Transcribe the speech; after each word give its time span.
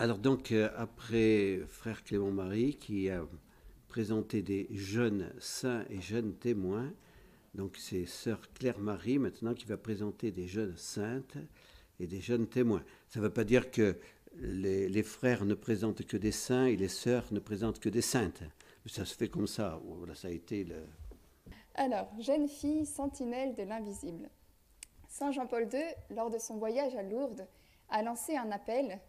Alors 0.00 0.18
donc, 0.18 0.52
euh, 0.52 0.70
après 0.76 1.58
frère 1.66 2.04
Clément 2.04 2.30
Marie, 2.30 2.76
qui 2.76 3.10
a 3.10 3.26
présenté 3.88 4.42
des 4.42 4.68
jeunes 4.70 5.32
saints 5.40 5.84
et 5.90 6.00
jeunes 6.00 6.34
témoins, 6.34 6.92
donc 7.54 7.76
c'est 7.76 8.06
sœur 8.06 8.40
Claire 8.54 8.78
Marie 8.78 9.18
maintenant 9.18 9.54
qui 9.54 9.66
va 9.66 9.76
présenter 9.76 10.30
des 10.30 10.46
jeunes 10.46 10.76
saintes 10.76 11.36
et 11.98 12.06
des 12.06 12.20
jeunes 12.20 12.46
témoins. 12.46 12.84
Ça 13.08 13.18
ne 13.18 13.24
veut 13.24 13.32
pas 13.32 13.42
dire 13.42 13.72
que 13.72 13.96
les, 14.36 15.02
frères 15.02 15.44
ne 15.44 15.54
présentent 15.54 16.06
que 16.06 16.16
des 16.16 16.30
saints 16.30 16.66
et 16.66 16.76
les 16.76 16.86
sœurs 16.86 17.24
ne 17.32 17.40
présentent 17.40 17.80
que 17.80 17.88
des 17.88 18.02
saintes. 18.02 18.44
Ça 18.86 19.04
se 19.04 19.16
fait 19.16 19.28
comme 19.28 19.48
ça. 19.48 19.80
Voilà, 19.84 20.14
ça 20.14 20.28
a 20.28 20.30
été 20.30 20.62
le... 20.62 20.86
Alors, 21.74 22.08
jeune 22.20 22.46
fille 22.46 22.86
sentinelle 22.86 23.56
de 23.56 23.64
l'invisible. 23.64 24.30
Saint 25.08 25.32
Jean-Paul 25.32 25.68
II, 25.72 25.82
lors 26.14 26.30
de 26.30 26.38
son 26.38 26.56
voyage 26.56 26.94
à 26.94 27.02
Lourdes, 27.02 27.48
a 27.88 28.02
lancé 28.02 28.36
un 28.36 28.52
appel 28.52 29.00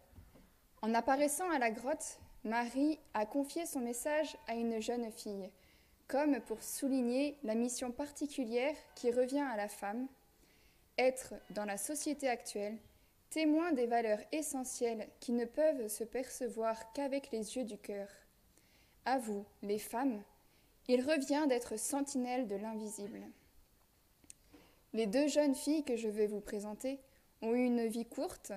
en 0.82 0.94
apparaissant 0.94 1.50
à 1.50 1.58
la 1.58 1.70
grotte, 1.70 2.18
Marie 2.44 2.98
a 3.12 3.26
confié 3.26 3.66
son 3.66 3.80
message 3.80 4.36
à 4.46 4.54
une 4.54 4.80
jeune 4.80 5.10
fille, 5.12 5.50
comme 6.08 6.40
pour 6.40 6.62
souligner 6.62 7.36
la 7.42 7.54
mission 7.54 7.92
particulière 7.92 8.74
qui 8.94 9.10
revient 9.10 9.46
à 9.52 9.56
la 9.56 9.68
femme, 9.68 10.08
être 10.96 11.34
dans 11.50 11.64
la 11.64 11.76
société 11.76 12.28
actuelle 12.28 12.78
témoin 13.30 13.72
des 13.72 13.86
valeurs 13.86 14.20
essentielles 14.32 15.08
qui 15.20 15.32
ne 15.32 15.44
peuvent 15.44 15.88
se 15.88 16.02
percevoir 16.02 16.92
qu'avec 16.92 17.30
les 17.30 17.56
yeux 17.56 17.64
du 17.64 17.78
cœur. 17.78 18.08
À 19.04 19.18
vous, 19.18 19.46
les 19.62 19.78
femmes, 19.78 20.22
il 20.88 21.00
revient 21.00 21.46
d'être 21.48 21.78
sentinelle 21.78 22.48
de 22.48 22.56
l'invisible. 22.56 23.20
Les 24.92 25.06
deux 25.06 25.28
jeunes 25.28 25.54
filles 25.54 25.84
que 25.84 25.96
je 25.96 26.08
vais 26.08 26.26
vous 26.26 26.40
présenter 26.40 26.98
ont 27.40 27.54
eu 27.54 27.64
une 27.64 27.86
vie 27.86 28.06
courte, 28.06 28.52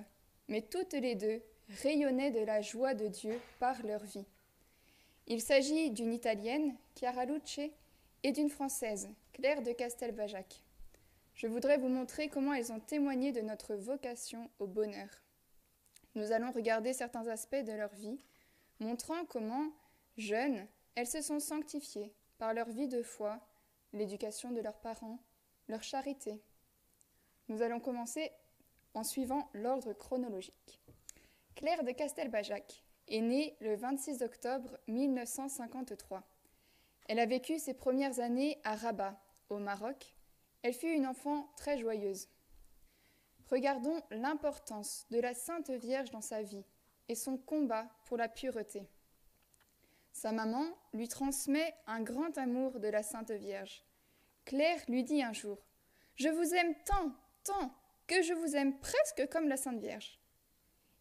mais 0.48 0.62
toutes 0.62 0.94
les 0.94 1.14
deux 1.14 1.44
rayonnaient 1.82 2.32
de 2.32 2.40
la 2.40 2.62
joie 2.62 2.94
de 2.94 3.08
Dieu 3.08 3.40
par 3.60 3.82
leur 3.84 4.04
vie. 4.04 4.26
Il 5.28 5.42
s'agit 5.42 5.92
d'une 5.92 6.14
Italienne, 6.14 6.76
Chiara 6.96 7.26
Luce, 7.26 7.60
et 8.24 8.32
d'une 8.32 8.50
Française, 8.50 9.10
Claire 9.34 9.62
de 9.62 9.72
Castelbajac. 9.72 10.64
Je 11.36 11.48
voudrais 11.48 11.78
vous 11.78 11.90
montrer 11.90 12.30
comment 12.30 12.54
elles 12.54 12.72
ont 12.72 12.80
témoigné 12.80 13.32
de 13.32 13.42
notre 13.42 13.76
vocation 13.76 14.50
au 14.60 14.68
bonheur. 14.68 15.10
Nous 16.16 16.32
allons 16.32 16.52
regarder 16.52 16.94
certains 16.94 17.28
aspects 17.28 17.56
de 17.56 17.72
leur 17.72 17.94
vie, 17.96 18.20
montrant 18.80 19.26
comment, 19.26 19.72
jeunes, 20.18 20.68
elles 20.96 21.08
se 21.08 21.22
sont 21.22 21.40
sanctifiées 21.40 22.14
par 22.38 22.54
leur 22.54 22.70
vie 22.70 22.88
de 22.88 23.02
foi, 23.02 23.40
l'éducation 23.94 24.52
de 24.52 24.62
leurs 24.62 24.80
parents, 24.80 25.20
leur 25.68 25.84
charité. 25.84 26.40
Nous 27.50 27.62
allons 27.62 27.80
commencer 27.80 28.32
en 28.94 29.04
suivant 29.04 29.50
l'ordre 29.54 29.94
chronologique. 29.94 30.83
Claire 31.56 31.84
de 31.84 31.92
Castelbajac 31.92 32.84
est 33.08 33.22
née 33.22 33.56
le 33.62 33.76
26 33.76 34.24
octobre 34.24 34.78
1953. 34.88 36.24
Elle 37.08 37.20
a 37.20 37.28
vécu 37.28 37.60
ses 37.60 37.76
premières 37.76 38.20
années 38.20 38.60
à 38.64 38.76
Rabat, 38.76 39.22
au 39.50 39.60
Maroc. 39.60 40.16
Elle 40.64 40.74
fut 40.74 40.92
une 40.92 41.06
enfant 41.06 41.52
très 41.56 41.78
joyeuse. 41.78 42.28
Regardons 43.52 44.02
l'importance 44.10 45.06
de 45.12 45.20
la 45.20 45.36
Sainte 45.36 45.70
Vierge 45.70 46.10
dans 46.10 46.22
sa 46.22 46.42
vie 46.42 46.66
et 47.08 47.16
son 47.16 47.38
combat 47.38 47.88
pour 48.06 48.18
la 48.18 48.30
pureté. 48.30 48.90
Sa 50.12 50.32
maman 50.32 50.66
lui 50.94 51.08
transmet 51.08 51.76
un 51.86 52.02
grand 52.02 52.36
amour 52.38 52.80
de 52.80 52.88
la 52.88 53.04
Sainte 53.04 53.32
Vierge. 53.32 53.86
Claire 54.46 54.82
lui 54.88 55.04
dit 55.04 55.22
un 55.22 55.34
jour 55.34 55.60
Je 56.16 56.30
vous 56.30 56.56
aime 56.56 56.74
tant, 56.86 57.12
tant, 57.44 57.72
que 58.08 58.24
je 58.24 58.34
vous 58.34 58.56
aime 58.56 58.80
presque 58.80 59.28
comme 59.30 59.48
la 59.48 59.58
Sainte 59.58 59.80
Vierge 59.80 60.20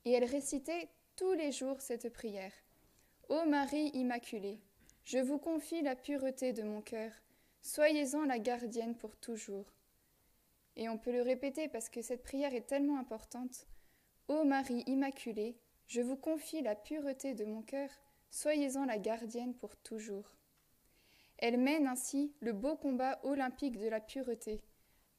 et 0.05 0.13
elle 0.13 0.25
récitait 0.25 0.89
tous 1.17 1.33
les 1.33 1.53
jours 1.53 1.81
cette 1.81 2.13
prière. 2.13 2.53
Ô 3.29 3.45
Marie 3.45 3.91
Immaculée, 3.95 4.61
je 5.05 5.19
vous 5.19 5.39
confie 5.39 5.83
la 5.83 5.97
pureté 5.97 6.53
de 6.53 6.63
mon 6.63 6.81
cœur, 6.81 7.13
soyez-en 7.61 8.25
la 8.25 8.39
gardienne 8.39 8.97
pour 8.97 9.17
toujours. 9.17 9.67
Et 10.77 10.89
on 10.89 10.99
peut 10.99 11.13
le 11.13 11.23
répéter 11.23 11.69
parce 11.69 11.89
que 11.89 12.03
cette 12.03 12.23
prière 12.23 12.55
est 12.55 12.67
tellement 12.67 12.99
importante. 12.99 13.67
Ô 14.29 14.45
Marie 14.45 14.85
Immaculée, 14.87 15.57
je 15.87 16.01
vous 16.01 16.17
confie 16.17 16.63
la 16.63 16.75
pureté 16.75 17.35
de 17.35 17.45
mon 17.45 17.63
cœur, 17.63 17.91
soyez-en 18.31 18.85
la 18.87 18.99
gardienne 18.99 19.55
pour 19.55 19.77
toujours. 19.77 20.35
Elle 21.39 21.59
mène 21.59 21.87
ainsi 21.87 22.33
le 22.41 22.53
beau 22.53 22.77
combat 22.77 23.21
olympique 23.25 23.79
de 23.79 23.89
la 23.89 24.01
pureté, 24.01 24.63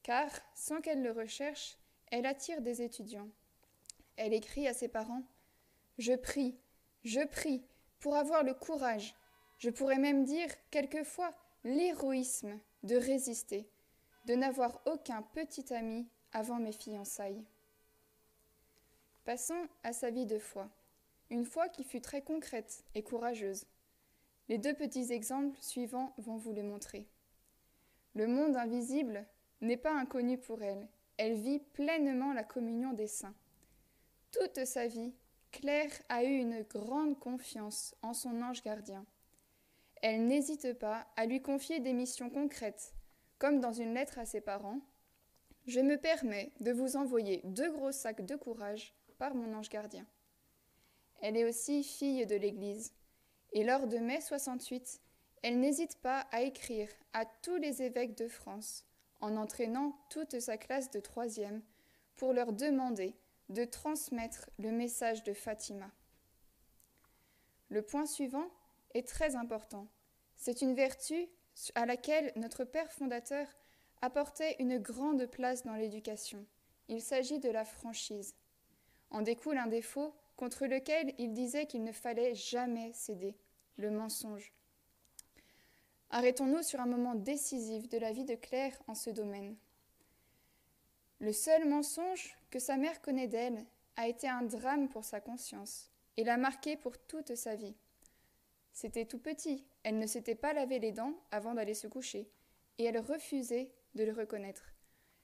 car, 0.02 0.30
sans 0.54 0.80
qu'elle 0.80 1.02
le 1.02 1.12
recherche, 1.12 1.78
elle 2.10 2.26
attire 2.26 2.62
des 2.62 2.82
étudiants. 2.82 3.28
Elle 4.16 4.32
écrit 4.32 4.68
à 4.68 4.74
ses 4.74 4.88
parents 4.88 5.22
Je 5.98 6.14
prie, 6.14 6.56
je 7.02 7.24
prie 7.26 7.62
pour 8.00 8.16
avoir 8.16 8.44
le 8.44 8.54
courage, 8.54 9.14
je 9.58 9.70
pourrais 9.70 9.98
même 9.98 10.24
dire 10.24 10.48
quelquefois 10.70 11.34
l'héroïsme 11.64 12.58
de 12.82 12.96
résister, 12.96 13.68
de 14.26 14.34
n'avoir 14.34 14.80
aucun 14.86 15.22
petit 15.22 15.72
ami 15.72 16.06
avant 16.32 16.58
mes 16.58 16.72
fiançailles. 16.72 17.44
Passons 19.24 19.68
à 19.82 19.92
sa 19.92 20.10
vie 20.10 20.26
de 20.26 20.38
foi, 20.38 20.68
une 21.30 21.46
foi 21.46 21.68
qui 21.68 21.82
fut 21.82 22.02
très 22.02 22.20
concrète 22.20 22.84
et 22.94 23.02
courageuse. 23.02 23.64
Les 24.48 24.58
deux 24.58 24.74
petits 24.74 25.12
exemples 25.12 25.58
suivants 25.62 26.12
vont 26.18 26.36
vous 26.36 26.52
le 26.52 26.62
montrer. 26.62 27.08
Le 28.14 28.26
monde 28.26 28.56
invisible 28.56 29.26
n'est 29.62 29.78
pas 29.78 29.94
inconnu 29.94 30.36
pour 30.36 30.62
elle, 30.62 30.86
elle 31.16 31.34
vit 31.34 31.60
pleinement 31.60 32.32
la 32.32 32.44
communion 32.44 32.92
des 32.92 33.06
saints. 33.06 33.34
Toute 34.34 34.64
sa 34.64 34.88
vie, 34.88 35.14
Claire 35.52 35.92
a 36.08 36.24
eu 36.24 36.38
une 36.38 36.62
grande 36.62 37.16
confiance 37.20 37.94
en 38.02 38.12
son 38.14 38.42
ange 38.42 38.64
gardien. 38.64 39.06
Elle 40.02 40.26
n'hésite 40.26 40.76
pas 40.76 41.06
à 41.14 41.24
lui 41.24 41.40
confier 41.40 41.78
des 41.78 41.92
missions 41.92 42.30
concrètes, 42.30 42.94
comme 43.38 43.60
dans 43.60 43.72
une 43.72 43.94
lettre 43.94 44.18
à 44.18 44.26
ses 44.26 44.40
parents. 44.40 44.80
Je 45.68 45.78
me 45.78 45.96
permets 45.98 46.52
de 46.58 46.72
vous 46.72 46.96
envoyer 46.96 47.42
deux 47.44 47.70
gros 47.70 47.92
sacs 47.92 48.26
de 48.26 48.34
courage 48.34 48.92
par 49.18 49.36
mon 49.36 49.54
ange 49.54 49.68
gardien. 49.68 50.04
Elle 51.22 51.36
est 51.36 51.48
aussi 51.48 51.84
fille 51.84 52.26
de 52.26 52.34
l'Église, 52.34 52.92
et 53.52 53.62
lors 53.62 53.86
de 53.86 53.98
mai 53.98 54.20
68, 54.20 55.00
elle 55.42 55.60
n'hésite 55.60 56.00
pas 56.00 56.26
à 56.32 56.42
écrire 56.42 56.88
à 57.12 57.24
tous 57.24 57.56
les 57.56 57.82
évêques 57.82 58.18
de 58.18 58.26
France, 58.26 58.84
en 59.20 59.36
entraînant 59.36 59.96
toute 60.10 60.40
sa 60.40 60.58
classe 60.58 60.90
de 60.90 60.98
troisième, 60.98 61.62
pour 62.16 62.32
leur 62.32 62.52
demander 62.52 63.14
de 63.48 63.64
transmettre 63.64 64.50
le 64.58 64.70
message 64.70 65.22
de 65.24 65.32
Fatima. 65.32 65.90
Le 67.68 67.82
point 67.82 68.06
suivant 68.06 68.48
est 68.94 69.06
très 69.06 69.36
important. 69.36 69.88
C'est 70.36 70.62
une 70.62 70.74
vertu 70.74 71.28
à 71.74 71.86
laquelle 71.86 72.32
notre 72.36 72.64
Père 72.64 72.92
fondateur 72.92 73.46
apportait 74.02 74.56
une 74.58 74.78
grande 74.78 75.26
place 75.26 75.64
dans 75.64 75.74
l'éducation. 75.74 76.44
Il 76.88 77.00
s'agit 77.00 77.38
de 77.38 77.50
la 77.50 77.64
franchise. 77.64 78.34
En 79.10 79.22
découle 79.22 79.58
un 79.58 79.66
défaut 79.66 80.14
contre 80.36 80.66
lequel 80.66 81.14
il 81.18 81.32
disait 81.32 81.66
qu'il 81.66 81.84
ne 81.84 81.92
fallait 81.92 82.34
jamais 82.34 82.92
céder, 82.92 83.36
le 83.76 83.90
mensonge. 83.90 84.52
Arrêtons-nous 86.10 86.62
sur 86.62 86.80
un 86.80 86.86
moment 86.86 87.14
décisif 87.14 87.88
de 87.88 87.98
la 87.98 88.12
vie 88.12 88.24
de 88.24 88.34
Claire 88.34 88.76
en 88.86 88.94
ce 88.94 89.10
domaine. 89.10 89.56
Le 91.20 91.32
seul 91.32 91.68
mensonge 91.68 92.36
que 92.50 92.58
sa 92.58 92.76
mère 92.76 93.00
connaît 93.00 93.28
d'elle 93.28 93.64
a 93.96 94.08
été 94.08 94.28
un 94.28 94.42
drame 94.42 94.88
pour 94.88 95.04
sa 95.04 95.20
conscience 95.20 95.90
et 96.16 96.24
l'a 96.24 96.36
marqué 96.36 96.76
pour 96.76 96.98
toute 96.98 97.34
sa 97.34 97.54
vie. 97.54 97.76
C'était 98.72 99.04
tout 99.04 99.18
petit, 99.18 99.64
elle 99.84 99.98
ne 99.98 100.06
s'était 100.06 100.34
pas 100.34 100.52
lavé 100.52 100.78
les 100.78 100.92
dents 100.92 101.14
avant 101.30 101.54
d'aller 101.54 101.74
se 101.74 101.86
coucher, 101.86 102.28
et 102.78 102.84
elle 102.84 102.98
refusait 102.98 103.70
de 103.94 104.04
le 104.04 104.12
reconnaître. 104.12 104.72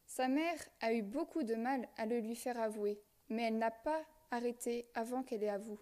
Sa 0.06 0.28
mère 0.28 0.58
a 0.80 0.92
eu 0.92 1.02
beaucoup 1.02 1.42
de 1.42 1.54
mal 1.54 1.88
à 1.96 2.06
le 2.06 2.20
lui 2.20 2.36
faire 2.36 2.60
avouer, 2.60 3.00
mais 3.28 3.44
elle 3.44 3.58
n'a 3.58 3.70
pas 3.70 4.04
arrêté 4.30 4.88
avant 4.94 5.22
qu'elle 5.22 5.42
ait 5.42 5.48
avoué. 5.48 5.78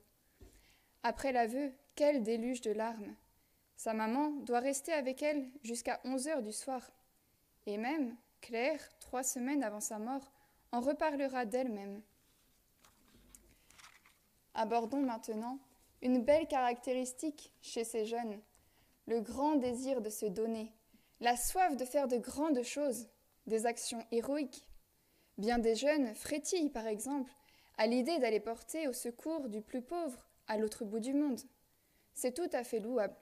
Après 1.03 1.33
l'aveu, 1.33 1.73
quel 1.95 2.23
déluge 2.23 2.61
de 2.61 2.71
larmes. 2.71 3.15
Sa 3.77 3.95
maman 3.95 4.31
doit 4.31 4.61
rester 4.61 4.93
avec 4.93 5.23
elle 5.23 5.49
jusqu'à 5.63 6.01
onze 6.05 6.27
heures 6.27 6.43
du 6.43 6.53
soir. 6.53 6.91
Et 7.67 7.77
même, 7.77 8.17
Claire, 8.41 8.81
trois 9.01 9.23
semaines 9.23 9.63
avant 9.63 9.81
sa 9.81 9.99
mort, 9.99 10.33
en 10.73 10.81
reparlera 10.81 11.45
d'elle-même. 11.45 12.03
Abordons 14.55 15.03
maintenant 15.03 15.59
une 16.03 16.23
belle 16.23 16.47
caractéristique 16.47 17.53
chez 17.61 17.85
ces 17.85 18.07
jeunes, 18.07 18.41
le 19.07 19.21
grand 19.21 19.57
désir 19.57 20.01
de 20.01 20.11
se 20.11 20.27
donner, 20.27 20.73
la 21.21 21.37
soif 21.37 21.77
de 21.77 21.85
faire 21.85 22.09
de 22.09 22.17
grandes 22.17 22.63
choses, 22.63 23.09
des 23.47 23.67
actions 23.67 24.05
héroïques. 24.13 24.69
Bien 25.39 25.59
des 25.59 25.75
jeunes 25.75 26.15
frétillent, 26.15 26.71
par 26.71 26.87
exemple, 26.87 27.33
à 27.77 27.87
l'idée 27.87 28.19
d'aller 28.19 28.41
porter 28.41 28.89
au 28.89 28.93
secours 28.93 29.49
du 29.49 29.63
plus 29.63 29.83
pauvre 29.83 30.27
à 30.47 30.59
l'autre 30.59 30.85
bout 30.85 31.01
du 31.01 31.15
monde. 31.15 31.41
C'est 32.13 32.35
tout 32.35 32.51
à 32.53 32.65
fait 32.65 32.81
louable. 32.81 33.17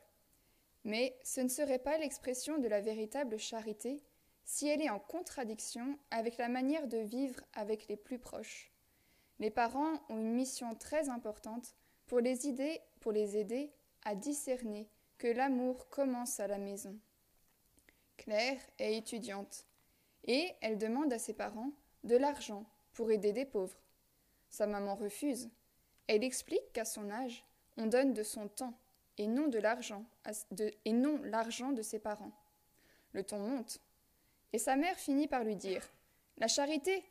Mais 0.84 1.18
ce 1.24 1.40
ne 1.40 1.48
serait 1.48 1.78
pas 1.78 1.98
l'expression 1.98 2.58
de 2.58 2.68
la 2.68 2.80
véritable 2.80 3.38
charité 3.38 4.02
si 4.46 4.68
elle 4.68 4.80
est 4.80 4.90
en 4.90 5.00
contradiction 5.00 5.98
avec 6.10 6.38
la 6.38 6.48
manière 6.48 6.86
de 6.86 6.98
vivre 6.98 7.40
avec 7.52 7.88
les 7.88 7.96
plus 7.96 8.18
proches. 8.18 8.72
Les 9.40 9.50
parents 9.50 10.00
ont 10.08 10.16
une 10.16 10.34
mission 10.34 10.74
très 10.76 11.10
importante 11.10 11.74
pour 12.06 12.20
les, 12.20 12.46
aider, 12.46 12.80
pour 13.00 13.12
les 13.12 13.36
aider 13.36 13.72
à 14.04 14.14
discerner 14.14 14.88
que 15.18 15.26
l'amour 15.26 15.88
commence 15.88 16.38
à 16.38 16.46
la 16.46 16.58
maison. 16.58 16.96
Claire 18.16 18.60
est 18.78 18.96
étudiante 18.96 19.66
et 20.24 20.52
elle 20.60 20.78
demande 20.78 21.12
à 21.12 21.18
ses 21.18 21.34
parents 21.34 21.72
de 22.04 22.16
l'argent 22.16 22.64
pour 22.94 23.10
aider 23.10 23.32
des 23.32 23.44
pauvres. 23.44 23.82
Sa 24.48 24.66
maman 24.66 24.94
refuse. 24.94 25.50
Elle 26.06 26.22
explique 26.22 26.72
qu'à 26.72 26.84
son 26.84 27.10
âge, 27.10 27.44
on 27.76 27.86
donne 27.86 28.14
de 28.14 28.22
son 28.22 28.46
temps 28.46 28.78
et 29.18 29.26
non 29.26 29.48
de 29.48 29.58
l'argent 29.58 30.04
et 30.84 30.92
non 30.92 31.20
l'argent 31.24 31.72
de 31.72 31.82
ses 31.82 31.98
parents. 31.98 32.32
Le 33.12 33.24
ton 33.24 33.40
monte 33.40 33.80
et 34.56 34.58
sa 34.58 34.74
mère 34.74 34.98
finit 34.98 35.28
par 35.28 35.44
lui 35.44 35.54
dire 35.54 35.86
La 36.38 36.48
charité 36.48 37.04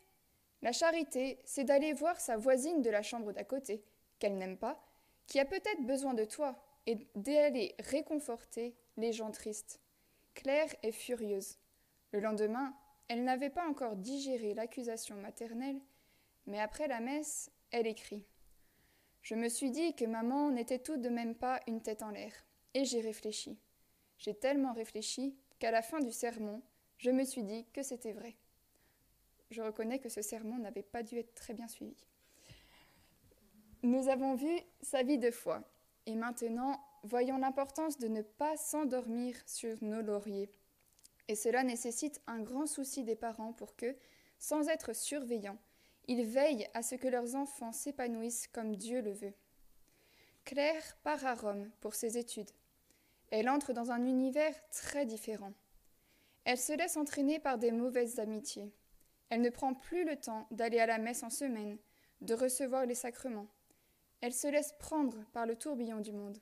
La 0.62 0.72
charité, 0.72 1.38
c'est 1.44 1.62
d'aller 1.62 1.92
voir 1.92 2.18
sa 2.18 2.36
voisine 2.36 2.82
de 2.82 2.90
la 2.90 3.02
chambre 3.02 3.30
d'à 3.30 3.44
côté, 3.44 3.84
qu'elle 4.18 4.36
n'aime 4.36 4.58
pas, 4.58 4.84
qui 5.28 5.38
a 5.38 5.44
peut-être 5.44 5.86
besoin 5.86 6.12
de 6.12 6.24
toi, 6.24 6.60
et 6.86 6.98
d'aller 7.14 7.76
réconforter 7.78 8.74
les 8.96 9.12
gens 9.12 9.30
tristes. 9.30 9.80
Claire 10.34 10.74
est 10.82 10.90
furieuse. 10.90 11.56
Le 12.10 12.18
lendemain, 12.18 12.74
elle 13.06 13.22
n'avait 13.22 13.48
pas 13.48 13.68
encore 13.68 13.94
digéré 13.94 14.52
l'accusation 14.52 15.14
maternelle, 15.14 15.80
mais 16.46 16.58
après 16.58 16.88
la 16.88 16.98
messe, 16.98 17.52
elle 17.70 17.86
écrit 17.86 18.26
Je 19.22 19.36
me 19.36 19.48
suis 19.48 19.70
dit 19.70 19.94
que 19.94 20.04
maman 20.04 20.50
n'était 20.50 20.80
tout 20.80 20.96
de 20.96 21.10
même 21.10 21.36
pas 21.36 21.60
une 21.68 21.80
tête 21.80 22.02
en 22.02 22.10
l'air, 22.10 22.32
et 22.74 22.84
j'ai 22.84 23.00
réfléchi. 23.00 23.56
J'ai 24.18 24.34
tellement 24.34 24.72
réfléchi 24.72 25.38
qu'à 25.60 25.70
la 25.70 25.82
fin 25.82 26.00
du 26.00 26.10
sermon, 26.10 26.60
je 26.98 27.10
me 27.10 27.24
suis 27.24 27.42
dit 27.42 27.66
que 27.72 27.82
c'était 27.82 28.12
vrai. 28.12 28.36
Je 29.50 29.62
reconnais 29.62 29.98
que 29.98 30.08
ce 30.08 30.22
sermon 30.22 30.58
n'avait 30.58 30.82
pas 30.82 31.02
dû 31.02 31.18
être 31.18 31.34
très 31.34 31.54
bien 31.54 31.68
suivi. 31.68 31.96
Nous 33.82 34.08
avons 34.08 34.34
vu 34.34 34.50
sa 34.80 35.02
vie 35.02 35.18
de 35.18 35.30
foi, 35.30 35.62
et 36.06 36.14
maintenant, 36.14 36.80
voyons 37.04 37.38
l'importance 37.38 37.98
de 37.98 38.08
ne 38.08 38.22
pas 38.22 38.56
s'endormir 38.56 39.36
sur 39.46 39.76
nos 39.82 40.02
lauriers. 40.02 40.50
Et 41.28 41.34
cela 41.34 41.62
nécessite 41.62 42.20
un 42.26 42.40
grand 42.40 42.66
souci 42.66 43.04
des 43.04 43.16
parents 43.16 43.52
pour 43.52 43.76
que, 43.76 43.96
sans 44.38 44.68
être 44.68 44.94
surveillants, 44.94 45.58
ils 46.08 46.24
veillent 46.24 46.68
à 46.74 46.82
ce 46.82 46.94
que 46.94 47.08
leurs 47.08 47.34
enfants 47.34 47.72
s'épanouissent 47.72 48.48
comme 48.48 48.76
Dieu 48.76 49.00
le 49.00 49.12
veut. 49.12 49.34
Claire 50.44 50.96
part 51.02 51.24
à 51.26 51.34
Rome 51.34 51.70
pour 51.80 51.94
ses 51.94 52.18
études. 52.18 52.50
Elle 53.30 53.48
entre 53.48 53.72
dans 53.72 53.90
un 53.90 54.04
univers 54.04 54.54
très 54.70 55.04
différent. 55.04 55.52
Elle 56.46 56.58
se 56.58 56.72
laisse 56.72 56.96
entraîner 56.96 57.40
par 57.40 57.58
des 57.58 57.72
mauvaises 57.72 58.20
amitiés. 58.20 58.72
Elle 59.30 59.40
ne 59.40 59.50
prend 59.50 59.74
plus 59.74 60.04
le 60.04 60.14
temps 60.14 60.46
d'aller 60.52 60.78
à 60.78 60.86
la 60.86 60.98
messe 60.98 61.24
en 61.24 61.28
semaine, 61.28 61.76
de 62.20 62.34
recevoir 62.34 62.86
les 62.86 62.94
sacrements. 62.94 63.48
Elle 64.20 64.32
se 64.32 64.46
laisse 64.46 64.72
prendre 64.78 65.24
par 65.32 65.44
le 65.44 65.56
tourbillon 65.56 65.98
du 65.98 66.12
monde. 66.12 66.38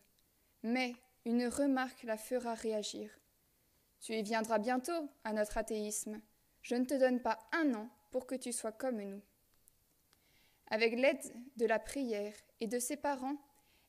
Mais 0.62 0.92
une 1.24 1.46
remarque 1.46 2.02
la 2.02 2.18
fera 2.18 2.52
réagir. 2.52 3.18
Tu 3.98 4.12
y 4.12 4.22
viendras 4.22 4.58
bientôt 4.58 5.08
à 5.24 5.32
notre 5.32 5.56
athéisme. 5.56 6.20
Je 6.60 6.74
ne 6.74 6.84
te 6.84 6.92
donne 6.92 7.22
pas 7.22 7.38
un 7.52 7.72
an 7.72 7.88
pour 8.10 8.26
que 8.26 8.34
tu 8.34 8.52
sois 8.52 8.72
comme 8.72 9.00
nous. 9.00 9.22
Avec 10.66 10.96
l'aide 10.96 11.34
de 11.56 11.64
la 11.64 11.78
prière 11.78 12.34
et 12.60 12.66
de 12.66 12.78
ses 12.78 12.98
parents, 12.98 13.38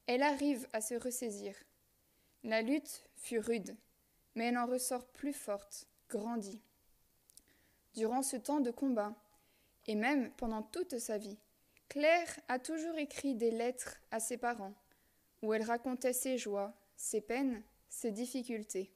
elle 0.07 0.23
arrive 0.23 0.65
à 0.71 0.79
se 0.79 0.95
ressaisir. 0.95 1.57
La 2.45 2.61
lutte 2.61 3.03
fut 3.17 3.39
rude, 3.39 3.75
mais 4.35 4.45
elle 4.45 4.57
en 4.57 4.65
ressort 4.65 5.07
plus 5.07 5.33
forte, 5.33 5.89
Durant 7.93 8.21
ce 8.21 8.37
temps 8.37 8.61
de 8.61 8.71
combat, 8.71 9.13
et 9.87 9.95
même 9.95 10.31
pendant 10.37 10.61
toute 10.61 10.97
sa 10.97 11.17
vie, 11.17 11.37
Claire 11.89 12.39
a 12.47 12.57
toujours 12.59 12.97
écrit 12.97 13.35
des 13.35 13.51
lettres 13.51 13.97
à 14.11 14.19
ses 14.19 14.37
parents, 14.37 14.73
où 15.41 15.53
elle 15.53 15.63
racontait 15.63 16.13
ses 16.13 16.37
joies, 16.37 16.73
ses 16.95 17.21
peines, 17.21 17.61
ses 17.89 18.11
difficultés. 18.11 18.91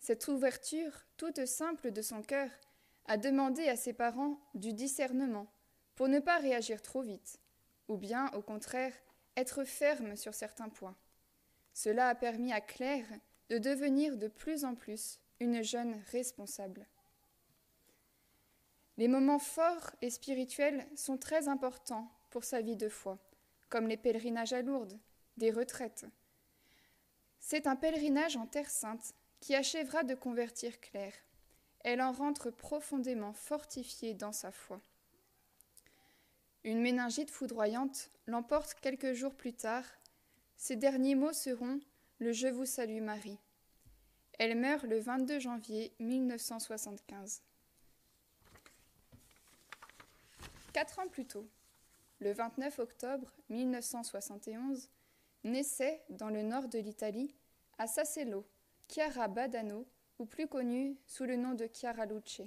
Cette 0.00 0.28
ouverture, 0.28 0.92
toute 1.16 1.44
simple 1.46 1.90
de 1.90 2.02
son 2.02 2.22
cœur, 2.22 2.50
a 3.06 3.16
demandé 3.16 3.66
à 3.68 3.76
ses 3.76 3.92
parents 3.92 4.38
du 4.54 4.72
discernement 4.72 5.50
pour 5.96 6.08
ne 6.08 6.20
pas 6.20 6.38
réagir 6.38 6.82
trop 6.82 7.02
vite, 7.02 7.40
ou 7.88 7.96
bien, 7.96 8.30
au 8.34 8.42
contraire, 8.42 8.94
être 9.36 9.64
ferme 9.64 10.14
sur 10.14 10.34
certains 10.34 10.68
points. 10.68 10.96
Cela 11.72 12.08
a 12.08 12.14
permis 12.14 12.52
à 12.52 12.60
Claire 12.60 13.08
de 13.48 13.58
devenir 13.58 14.16
de 14.16 14.28
plus 14.28 14.64
en 14.64 14.74
plus 14.74 15.20
une 15.40 15.62
jeune 15.62 16.02
responsable. 16.10 16.86
Les 18.96 19.08
moments 19.08 19.38
forts 19.38 19.90
et 20.02 20.10
spirituels 20.10 20.86
sont 20.96 21.18
très 21.18 21.48
importants 21.48 22.10
pour 22.30 22.44
sa 22.44 22.60
vie 22.60 22.76
de 22.76 22.88
foi, 22.88 23.18
comme 23.68 23.86
les 23.86 23.96
pèlerinages 23.96 24.52
à 24.52 24.62
Lourdes, 24.62 24.98
des 25.36 25.50
retraites. 25.50 26.06
C'est 27.38 27.66
un 27.66 27.76
pèlerinage 27.76 28.36
en 28.36 28.46
Terre 28.46 28.70
sainte 28.70 29.14
qui 29.40 29.54
achèvera 29.54 30.02
de 30.02 30.14
convertir 30.14 30.80
Claire. 30.80 31.14
Elle 31.80 32.02
en 32.02 32.10
rentre 32.10 32.50
profondément 32.50 33.32
fortifiée 33.32 34.14
dans 34.14 34.32
sa 34.32 34.50
foi. 34.50 34.80
Une 36.64 36.80
méningite 36.80 37.30
foudroyante 37.30 38.10
l'emporte 38.26 38.74
quelques 38.74 39.12
jours 39.12 39.34
plus 39.34 39.54
tard. 39.54 39.84
Ses 40.56 40.76
derniers 40.76 41.14
mots 41.14 41.32
seront 41.32 41.78
Le 42.18 42.32
Je 42.32 42.48
vous 42.48 42.66
salue 42.66 43.00
Marie. 43.00 43.38
Elle 44.38 44.56
meurt 44.56 44.84
le 44.84 45.00
22 45.00 45.40
janvier 45.40 45.92
1975. 45.98 47.42
Quatre 50.72 51.00
ans 51.00 51.08
plus 51.08 51.26
tôt, 51.26 51.48
le 52.20 52.32
29 52.32 52.78
octobre 52.78 53.32
1971, 53.48 54.88
naissait 55.42 56.04
dans 56.08 56.30
le 56.30 56.42
nord 56.42 56.68
de 56.68 56.78
l'Italie, 56.78 57.34
à 57.78 57.88
Sassello, 57.88 58.46
Chiara 58.88 59.26
Badano, 59.26 59.88
ou 60.20 60.26
plus 60.26 60.46
connue 60.46 60.96
sous 61.08 61.24
le 61.24 61.34
nom 61.34 61.54
de 61.54 61.66
Chiara 61.66 62.06
Luce. 62.06 62.42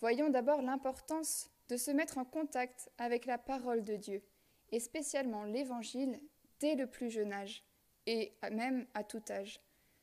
Voyons 0.00 0.30
d'abord 0.30 0.62
l'importance 0.62 1.48
de 1.68 1.76
se 1.76 1.92
mettre 1.92 2.18
en 2.18 2.24
contact 2.24 2.90
avec 2.98 3.24
la 3.24 3.38
parole 3.38 3.84
de 3.84 3.94
Dieu, 3.94 4.20
et 4.72 4.80
spécialement 4.80 5.44
l'Évangile, 5.44 6.20
dès 6.58 6.74
le 6.74 6.88
plus 6.88 7.10
jeune 7.10 7.32
âge, 7.32 7.62
et 8.06 8.32
même 8.50 8.88
à 8.94 9.04
tout 9.04 9.22
âge. 9.30 9.60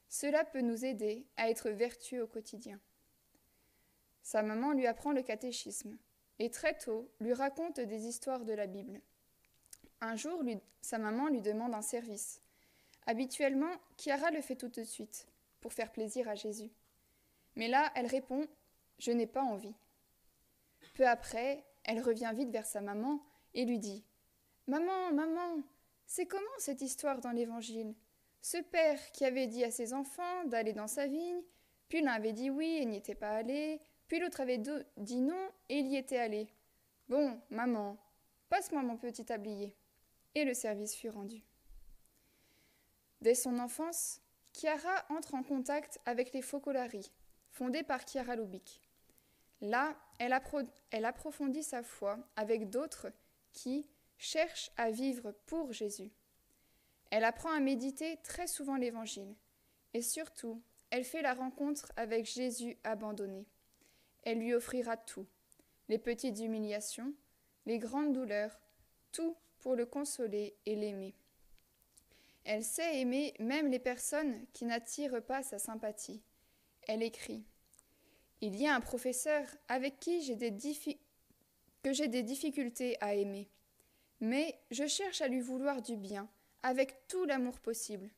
Cela 0.10 0.46
peut 0.46 0.62
nous 0.62 0.86
aider 0.86 1.26
à 1.36 1.50
être 1.50 1.70
vertueux 1.70 2.24
au 2.24 2.28
quotidien. 2.28 2.80
Sa 4.22 4.42
maman 4.42 4.74
lui 4.74 4.88
apprend 4.88 5.12
le 5.12 5.22
catéchisme, 5.22 5.98
et 6.40 6.50
très 6.50 6.78
tôt 6.78 7.10
lui 7.20 7.34
raconte 7.34 7.80
des 7.80 8.08
histoires 8.08 8.46
de 8.46 8.54
la 8.54 8.68
Bible. 8.68 9.02
Un 10.02 10.16
jour, 10.16 10.44
sa 10.82 10.98
maman 10.98 11.28
lui 11.28 11.42
demande 11.42 11.74
un 11.74 11.82
service. 11.82 12.42
Habituellement, 13.06 13.72
Chiara 13.98 14.32
le 14.32 14.42
fait 14.42 14.56
tout 14.56 14.68
de 14.68 14.84
suite, 14.84 15.28
pour 15.62 15.74
faire 15.74 15.92
plaisir 15.92 16.28
à 16.30 16.36
Jésus. 16.36 16.72
Mais 17.56 17.68
là, 17.68 17.92
elle 17.96 18.08
répond 18.08 18.48
Je 19.00 19.12
n'ai 19.12 19.28
pas 19.28 19.44
envie. 19.44 19.76
Peu 20.94 21.08
après, 21.08 21.64
elle 21.84 22.02
revient 22.02 22.32
vite 22.36 22.50
vers 22.50 22.66
sa 22.66 22.82
maman 22.82 23.24
et 23.54 23.66
lui 23.66 23.80
dit 23.80 24.04
Maman, 24.68 25.14
maman, 25.14 25.64
c'est 26.06 26.26
comment 26.26 26.46
cette 26.58 26.82
histoire 26.82 27.22
dans 27.22 27.32
l'Évangile? 27.32 27.96
Ce 28.50 28.60
père 28.60 29.12
qui 29.12 29.26
avait 29.26 29.48
dit 29.48 29.66
à 29.66 29.72
ses 29.72 29.94
enfants 29.94 30.46
d'aller 30.46 30.72
dans 30.72 30.88
sa 30.88 31.06
vigne, 31.06 31.42
puis 31.90 32.02
l'un 32.02 32.14
avait 32.14 32.32
dit 32.32 32.50
oui 32.50 32.78
et 32.80 32.86
n'y 32.86 32.96
était 32.96 33.14
pas 33.14 33.32
allé, 33.32 33.82
puis 34.08 34.20
l'autre 34.20 34.40
avait 34.40 34.58
dit 34.96 35.20
non 35.20 35.52
et 35.68 35.80
il 35.80 35.88
y 35.88 35.98
était 35.98 36.18
allé. 36.18 36.48
Bon, 37.10 37.42
maman, 37.50 37.98
passe-moi 38.48 38.84
mon 38.84 38.96
petit 38.96 39.26
tablier. 39.26 39.76
Et 40.34 40.46
le 40.46 40.54
service 40.54 40.96
fut 40.96 41.10
rendu. 41.10 41.44
Dès 43.20 43.36
son 43.36 43.60
enfance, 43.60 44.22
Chiara 44.54 45.06
entre 45.10 45.36
en 45.36 45.44
contact 45.44 46.00
avec 46.06 46.32
les 46.32 46.42
Focolari, 46.42 47.12
fondés 47.52 47.84
par 47.84 48.08
Chiara 48.08 48.38
Lubic. 48.38 48.82
Là, 49.60 49.94
elle, 50.20 50.34
elle 50.92 51.04
approfondit 51.04 51.64
sa 51.64 51.84
foi 51.84 52.18
avec 52.38 52.70
d'autres 52.70 53.12
qui 53.52 53.90
cherchent 54.18 54.72
à 54.78 54.90
vivre 54.90 55.34
pour 55.48 55.74
Jésus. 55.74 56.14
Elle 57.12 57.24
apprend 57.24 57.52
à 57.52 57.60
méditer 57.60 58.18
très 58.24 58.48
souvent 58.48 58.76
l'Évangile 58.76 59.36
et 59.94 60.02
surtout, 60.02 60.62
elle 60.90 61.04
fait 61.04 61.22
la 61.22 61.34
rencontre 61.34 61.92
avec 61.96 62.26
Jésus 62.26 62.78
abandonné. 62.84 63.46
Elle 64.24 64.40
lui 64.40 64.54
offrira 64.54 64.98
tout, 64.98 65.26
les 65.90 65.98
petites 65.98 66.40
humiliations, 66.40 67.14
les 67.66 67.80
grandes 67.80 68.14
douleurs, 68.14 68.60
tout 69.12 69.36
pour 69.60 69.76
le 69.76 69.86
consoler 69.86 70.56
et 70.66 70.76
l'aimer. 70.76 71.16
Elle 72.46 72.64
sait 72.64 73.00
aimer 73.00 73.34
même 73.40 73.70
les 73.70 73.80
personnes 73.80 74.46
qui 74.54 74.66
n'attirent 74.66 75.24
pas 75.26 75.44
sa 75.44 75.60
sympathie. 75.60 76.22
Elle 76.88 77.04
écrit 77.04 77.44
Il 78.42 78.56
y 78.56 78.68
a 78.68 78.76
un 78.76 78.82
professeur 78.82 79.46
avec 79.68 80.00
qui 80.00 80.22
j'ai 80.22 80.36
des 80.36 80.52
j'ai 81.94 82.08
des 82.08 82.24
difficultés 82.24 82.98
à 83.02 83.14
aimer, 83.16 83.50
mais 84.20 84.60
je 84.72 84.88
cherche 84.88 85.22
à 85.22 85.28
lui 85.28 85.42
vouloir 85.42 85.82
du 85.82 85.96
bien, 85.96 86.30
avec 86.68 87.08
tout 87.08 87.24
l'amour 87.24 87.62
possible. 87.62 88.10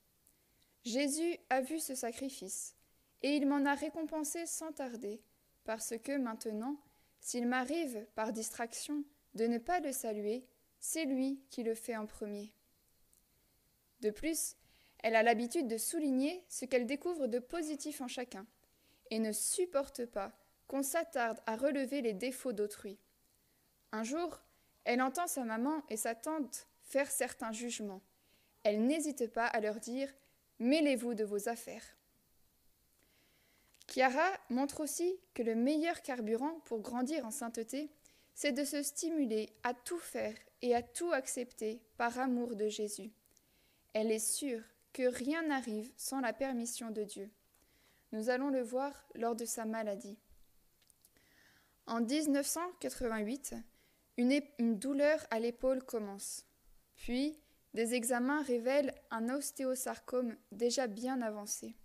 Jésus 0.84 1.38
a 1.51 1.62
vu 1.62 1.77
ce 1.79 1.94
sacrifice, 1.94 2.75
et 3.22 3.36
il 3.36 3.48
m'en 3.48 3.63
a 3.63 3.75
récompensé 3.75 4.48
sans 4.48 4.72
tarder, 4.72 5.22
parce 5.65 5.94
que 6.03 6.18
maintenant, 6.18 6.75
s'il 7.20 7.48
m'arrive, 7.48 8.08
par 8.15 8.34
distraction, 8.34 9.03
de 9.36 9.46
ne 9.46 9.60
pas 9.60 9.82
le 9.82 9.91
saluer, 9.91 10.48
c'est 10.79 11.06
lui 11.06 11.44
qui 11.51 11.62
le 11.62 11.75
fait 11.75 11.96
en 11.96 12.08
premier. 12.08 12.51
De 14.01 14.10
plus, 14.10 14.56
elle 15.03 15.15
a 15.15 15.22
l'habitude 15.22 15.68
de 15.68 15.77
souligner 15.77 16.44
ce 16.50 16.65
qu'elle 16.65 16.88
découvre 16.88 17.27
de 17.27 17.38
positif 17.38 18.01
en 18.01 18.08
chacun, 18.08 18.48
et 19.12 19.20
ne 19.20 19.32
supporte 19.32 20.08
pas 20.08 20.32
qu'on 20.65 20.82
s'attarde 20.82 21.39
à 21.46 21.56
relever 21.56 22.01
les 22.01 22.13
défauts 22.13 22.53
d'autrui. 22.53 22.98
Un 23.91 24.01
jour, 24.01 24.41
elle 24.86 25.03
entend 25.03 25.27
sa 25.27 25.44
maman 25.44 25.84
et 25.91 25.98
sa 25.98 26.15
tante 26.15 26.68
faire 26.82 27.12
certains 27.12 27.51
jugements. 27.51 28.01
Elle 28.63 28.85
n'hésite 28.85 29.31
pas 29.31 29.45
à 29.45 29.59
leur 29.59 29.79
dire 29.79 30.13
Mêlez-vous 30.59 31.13
de 31.13 31.23
vos 31.23 31.47
affaires. 31.47 31.95
Chiara 33.87 34.29
montre 34.49 34.81
aussi 34.81 35.17
que 35.33 35.41
le 35.41 35.55
meilleur 35.55 36.01
carburant 36.01 36.59
pour 36.65 36.81
grandir 36.81 37.25
en 37.25 37.31
sainteté, 37.31 37.89
c'est 38.35 38.51
de 38.51 38.63
se 38.63 38.83
stimuler 38.83 39.49
à 39.63 39.73
tout 39.73 39.97
faire 39.97 40.35
et 40.61 40.75
à 40.75 40.81
tout 40.81 41.11
accepter 41.11 41.81
par 41.97 42.19
amour 42.19 42.55
de 42.55 42.67
Jésus. 42.67 43.11
Elle 43.93 44.11
est 44.11 44.19
sûre 44.19 44.61
que 44.93 45.03
rien 45.03 45.43
n'arrive 45.43 45.91
sans 45.97 46.19
la 46.19 46.33
permission 46.33 46.91
de 46.91 47.03
Dieu. 47.03 47.31
Nous 48.11 48.29
allons 48.29 48.49
le 48.49 48.61
voir 48.61 49.05
lors 49.15 49.35
de 49.35 49.45
sa 49.45 49.65
maladie. 49.65 50.17
En 51.87 52.01
1988, 52.01 53.55
une, 54.17 54.41
une 54.59 54.77
douleur 54.77 55.25
à 55.31 55.39
l'épaule 55.39 55.83
commence. 55.83 56.45
Puis, 56.95 57.39
des 57.73 57.93
examens 57.93 58.41
révèlent 58.41 58.95
un 59.11 59.29
ostéosarcome 59.29 60.35
déjà 60.51 60.88
bien 60.88 61.21
avancé. 61.21 61.75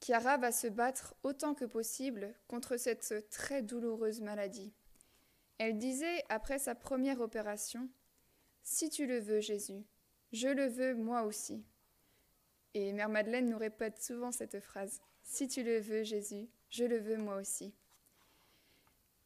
Chiara 0.00 0.36
va 0.36 0.52
se 0.52 0.68
battre 0.68 1.14
autant 1.24 1.54
que 1.54 1.64
possible 1.64 2.34
contre 2.46 2.76
cette 2.76 3.28
très 3.30 3.62
douloureuse 3.62 4.20
maladie. 4.20 4.72
Elle 5.58 5.78
disait 5.78 6.24
après 6.28 6.58
sa 6.58 6.76
première 6.76 7.20
opération 7.20 7.88
Si 8.62 8.90
tu 8.90 9.06
le 9.06 9.18
veux, 9.18 9.40
Jésus, 9.40 9.84
je 10.32 10.48
le 10.48 10.66
veux 10.66 10.94
moi 10.94 11.22
aussi. 11.22 11.64
Et 12.74 12.92
Mère 12.92 13.08
Madeleine 13.08 13.50
nous 13.50 13.58
répète 13.58 14.00
souvent 14.00 14.30
cette 14.30 14.60
phrase 14.60 15.00
Si 15.24 15.48
tu 15.48 15.64
le 15.64 15.80
veux, 15.80 16.04
Jésus, 16.04 16.48
je 16.70 16.84
le 16.84 16.98
veux 16.98 17.16
moi 17.16 17.36
aussi. 17.36 17.74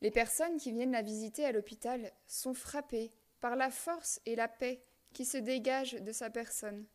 Les 0.00 0.11
personnes 0.11 0.56
qui 0.56 0.73
viennent 0.73 0.92
la 0.92 1.02
visiter 1.02 1.44
à 1.44 1.52
l'hôpital 1.52 2.11
sont 2.26 2.54
frappées 2.54 3.12
par 3.40 3.56
la 3.56 3.71
force 3.71 4.21
et 4.25 4.35
la 4.35 4.49
paix 4.49 4.82
qui 5.12 5.25
se 5.25 5.37
dégagent 5.37 6.00
de 6.00 6.12
sa 6.12 6.31
personne. 6.31 6.87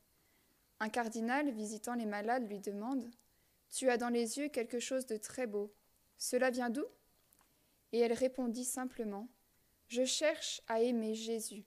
Un 0.79 0.89
cardinal 0.89 1.50
visitant 1.51 1.95
les 1.95 2.05
malades 2.05 2.47
lui 2.47 2.59
demande 2.59 3.09
Tu 3.69 3.89
as 3.89 3.97
dans 3.97 4.09
les 4.09 4.38
yeux 4.38 4.50
quelque 4.50 4.79
chose 4.79 5.05
de 5.05 5.17
très 5.17 5.47
beau. 5.47 5.74
Cela 6.17 6.50
vient 6.50 6.69
d'où? 6.69 6.86
Et 7.91 8.00
elle 8.00 8.13
répondit 8.13 8.65
simplement 8.65 9.27
Je 9.88 10.05
cherche 10.05 10.62
à 10.67 10.81
aimer 10.81 11.15
Jésus. 11.15 11.65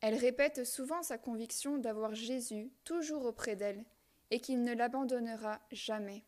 Elle 0.00 0.14
répète 0.14 0.64
souvent 0.64 1.02
sa 1.02 1.18
conviction 1.18 1.78
d'avoir 1.78 2.14
Jésus 2.14 2.70
toujours 2.84 3.24
auprès 3.24 3.56
d'elle 3.56 3.84
et 4.30 4.40
qu'il 4.40 4.62
ne 4.62 4.74
l'abandonnera 4.74 5.60
jamais. 5.72 6.24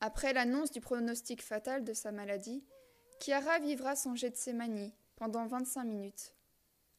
Après 0.00 0.32
l'annonce 0.32 0.70
du 0.70 0.80
pronostic 0.80 1.42
fatal 1.42 1.82
de 1.82 1.92
sa 1.92 2.12
maladie, 2.12 2.64
Chiara 3.20 3.58
vivra 3.58 3.96
son 3.96 4.14
Gethsemane 4.14 4.92
pendant 5.16 5.46
25 5.46 5.84
minutes. 5.84 6.33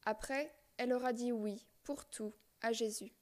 Après, 0.05 0.53
elle 0.77 0.93
aura 0.93 1.13
dit 1.13 1.31
oui 1.31 1.65
pour 1.83 2.05
tout 2.05 2.33
à 2.62 2.71
Jésus. 2.71 3.13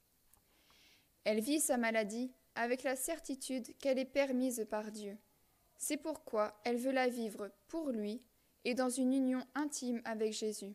Elle 1.24 1.40
vit 1.40 1.60
sa 1.60 1.76
maladie 1.76 2.32
avec 2.54 2.82
la 2.82 2.96
certitude 2.96 3.76
qu'elle 3.78 3.98
est 3.98 4.04
permise 4.04 4.66
par 4.70 4.90
Dieu. 4.90 5.16
C'est 5.76 5.96
pourquoi 5.96 6.60
elle 6.64 6.76
veut 6.76 6.92
la 6.92 7.08
vivre 7.08 7.50
pour 7.68 7.90
lui 7.90 8.22
et 8.64 8.74
dans 8.74 8.90
une 8.90 9.12
union 9.12 9.44
intime 9.54 10.00
avec 10.04 10.32
Jésus. 10.32 10.74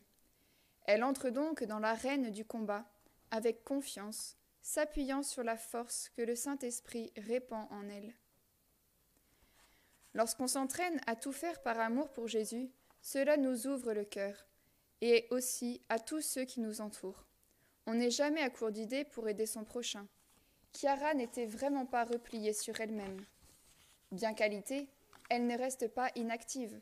Elle 0.86 1.04
entre 1.04 1.30
donc 1.30 1.64
dans 1.64 1.78
l'arène 1.78 2.30
du 2.30 2.44
combat 2.44 2.84
avec 3.30 3.64
confiance, 3.64 4.36
s'appuyant 4.62 5.22
sur 5.22 5.42
la 5.42 5.56
force 5.56 6.08
que 6.10 6.22
le 6.22 6.34
Saint-Esprit 6.34 7.12
répand 7.16 7.66
en 7.70 7.88
elle. 7.88 8.14
Lorsqu'on 10.14 10.48
s'entraîne 10.48 11.00
à 11.06 11.14
tout 11.14 11.32
faire 11.32 11.62
par 11.62 11.78
amour 11.78 12.10
pour 12.10 12.26
Jésus, 12.26 12.70
cela 13.00 13.36
nous 13.36 13.68
ouvre 13.68 13.92
le 13.92 14.04
cœur, 14.04 14.34
et 15.00 15.26
aussi 15.30 15.82
à 15.88 15.98
tous 15.98 16.20
ceux 16.20 16.44
qui 16.44 16.60
nous 16.60 16.80
entourent. 16.80 17.26
On 17.86 17.94
n'est 17.94 18.10
jamais 18.10 18.42
à 18.42 18.50
court 18.50 18.70
d'idées 18.70 19.04
pour 19.04 19.28
aider 19.28 19.46
son 19.46 19.64
prochain. 19.64 20.06
Chiara 20.72 21.14
n'était 21.14 21.46
vraiment 21.46 21.86
pas 21.86 22.04
repliée 22.04 22.52
sur 22.52 22.80
elle-même. 22.80 23.24
Bien 24.12 24.34
qualité, 24.34 24.88
elle 25.28 25.46
ne 25.46 25.56
reste 25.56 25.88
pas 25.88 26.10
inactive. 26.14 26.80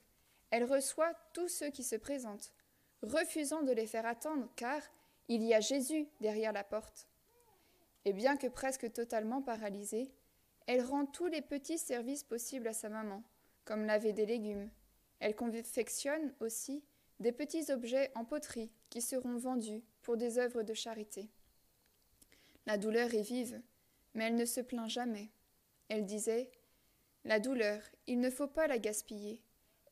Elle 0.51 0.65
reçoit 0.65 1.15
tous 1.33 1.49
ceux 1.49 1.71
qui 1.71 1.85
se 1.85 1.97
présentent, 1.97 2.53
refusant 3.03 3.63
de 3.63 3.73
les 3.73 3.87
faire 3.87 4.07
attendre, 4.07 4.49
car 4.57 4.83
il 5.29 5.43
y 5.43 5.55
a 5.55 5.61
Jésus 5.61 6.09
derrière 6.21 6.53
la 6.53 6.65
porte. 6.65 7.09
Et 8.05 8.13
bien 8.13 8.37
que 8.37 8.47
presque 8.47 8.93
totalement 8.93 9.43
paralysée, 9.43 10.11
elle 10.67 10.83
rend 10.83 11.07
tous 11.07 11.27
les 11.27 11.43
petits 11.43 11.79
services 11.79 12.25
possibles 12.25 12.69
à 12.69 12.73
sa 12.73 12.89
maman, 12.89 13.23
comme 13.65 13.85
laver 13.85 14.13
des 14.13 14.27
légumes. 14.27 14.71
Elle 15.21 15.37
confectionne 15.37 16.35
aussi 16.41 16.83
des 17.21 17.33
petits 17.33 17.71
objets 17.73 18.11
en 18.15 18.25
poterie 18.25 18.71
qui 18.91 19.01
seront 19.01 19.37
vendus 19.37 19.83
pour 20.03 20.17
des 20.17 20.39
œuvres 20.39 20.63
de 20.63 20.75
charité. 20.75 21.29
La 22.67 22.79
douleur 22.79 23.15
est 23.15 23.23
vive, 23.23 23.61
mais 24.15 24.25
elle 24.25 24.37
ne 24.37 24.45
se 24.45 24.61
plaint 24.61 24.89
jamais. 24.89 25.31
Elle 25.89 26.05
disait 26.05 26.51
La 27.25 27.41
douleur, 27.41 27.81
il 28.07 28.21
ne 28.21 28.31
faut 28.31 28.47
pas 28.47 28.67
la 28.67 28.79
gaspiller. 28.79 29.43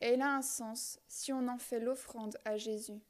Elle 0.00 0.22
a 0.22 0.36
un 0.36 0.42
sens 0.42 1.00
si 1.08 1.32
on 1.32 1.48
en 1.48 1.58
fait 1.58 1.80
l'offrande 1.80 2.38
à 2.44 2.56
Jésus. 2.56 3.00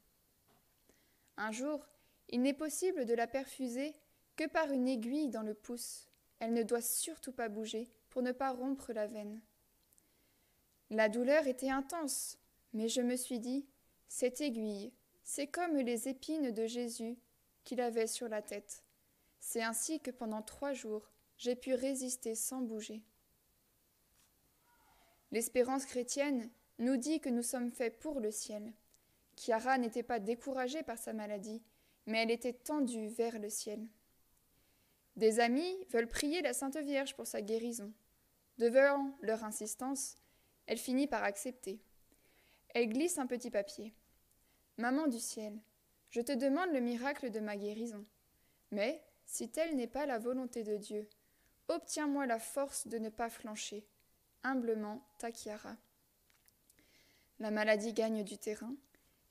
Un 1.35 1.51
jour, 1.51 1.85
il 2.29 2.41
n'est 2.41 2.53
possible 2.53 3.05
de 3.05 3.13
la 3.13 3.27
perfuser 3.27 3.93
que 4.35 4.47
par 4.47 4.71
une 4.71 4.87
aiguille 4.87 5.29
dans 5.29 5.43
le 5.43 5.53
pouce. 5.53 6.09
Elle 6.39 6.53
ne 6.53 6.63
doit 6.63 6.81
surtout 6.81 7.31
pas 7.31 7.49
bouger 7.49 7.91
pour 8.09 8.21
ne 8.21 8.31
pas 8.31 8.51
rompre 8.51 8.93
la 8.93 9.07
veine. 9.07 9.41
La 10.89 11.09
douleur 11.09 11.47
était 11.47 11.69
intense, 11.69 12.37
mais 12.73 12.87
je 12.87 13.01
me 13.01 13.15
suis 13.15 13.39
dit 13.39 13.67
cette 14.07 14.41
aiguille, 14.41 14.93
c'est 15.23 15.47
comme 15.47 15.75
les 15.77 16.07
épines 16.07 16.51
de 16.51 16.65
Jésus 16.65 17.17
qu'il 17.63 17.81
avait 17.81 18.07
sur 18.07 18.29
la 18.29 18.41
tête. 18.41 18.83
C'est 19.39 19.61
ainsi 19.61 19.99
que 19.99 20.11
pendant 20.11 20.41
trois 20.41 20.73
jours, 20.73 21.09
j'ai 21.37 21.55
pu 21.55 21.73
résister 21.73 22.33
sans 22.33 22.61
bouger. 22.61 23.03
L'espérance 25.31 25.85
chrétienne 25.85 26.49
nous 26.79 26.97
dit 26.97 27.19
que 27.19 27.29
nous 27.29 27.43
sommes 27.43 27.71
faits 27.71 27.99
pour 27.99 28.19
le 28.19 28.31
ciel. 28.31 28.73
Chiara 29.35 29.77
n'était 29.77 30.03
pas 30.03 30.19
découragée 30.19 30.83
par 30.83 30.97
sa 30.97 31.13
maladie, 31.13 31.61
mais 32.05 32.23
elle 32.23 32.31
était 32.31 32.53
tendue 32.53 33.07
vers 33.09 33.37
le 33.39 33.49
ciel. 33.49 33.87
Des 35.15 35.39
amis 35.39 35.75
veulent 35.89 36.07
prier 36.07 36.41
la 36.41 36.53
Sainte 36.53 36.77
Vierge 36.77 37.15
pour 37.15 37.27
sa 37.27 37.41
guérison. 37.41 37.91
Devant 38.57 39.11
leur 39.21 39.43
insistance, 39.43 40.17
elle 40.65 40.77
finit 40.77 41.07
par 41.07 41.23
accepter. 41.23 41.79
Elle 42.77 42.89
glisse 42.89 43.17
un 43.17 43.25
petit 43.25 43.49
papier. 43.49 43.91
Maman 44.77 45.07
du 45.07 45.19
ciel, 45.19 45.59
je 46.11 46.21
te 46.21 46.31
demande 46.31 46.71
le 46.73 46.79
miracle 46.79 47.31
de 47.31 47.39
ma 47.39 47.57
guérison. 47.57 48.05
Mais, 48.69 49.03
si 49.25 49.49
telle 49.49 49.75
n'est 49.75 49.87
pas 49.87 50.05
la 50.05 50.19
volonté 50.19 50.63
de 50.63 50.77
Dieu, 50.77 51.09
obtiens-moi 51.69 52.27
la 52.27 52.37
force 52.37 52.85
de 52.85 52.99
ne 52.99 53.09
pas 53.09 53.31
flancher. 53.31 53.83
Humblement, 54.43 55.01
ta 55.17 55.29
La 57.39 57.49
maladie 57.49 57.93
gagne 57.93 58.23
du 58.23 58.37
terrain, 58.37 58.75